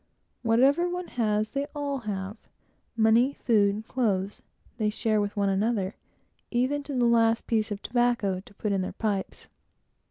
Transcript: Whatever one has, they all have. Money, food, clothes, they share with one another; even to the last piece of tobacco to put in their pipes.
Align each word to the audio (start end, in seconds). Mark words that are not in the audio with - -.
Whatever 0.41 0.89
one 0.89 1.09
has, 1.09 1.51
they 1.51 1.67
all 1.75 1.99
have. 1.99 2.35
Money, 2.97 3.33
food, 3.35 3.87
clothes, 3.87 4.41
they 4.79 4.89
share 4.89 5.21
with 5.21 5.37
one 5.37 5.47
another; 5.49 5.93
even 6.49 6.81
to 6.81 6.95
the 6.95 7.05
last 7.05 7.45
piece 7.45 7.69
of 7.69 7.83
tobacco 7.83 8.39
to 8.39 8.53
put 8.55 8.71
in 8.71 8.81
their 8.81 8.93
pipes. 8.93 9.47